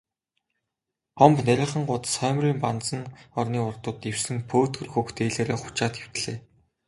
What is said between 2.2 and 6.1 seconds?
хоймрын банзан орны урдуур дэвсэн пөөдгөр хөх дээлээрээ хучаад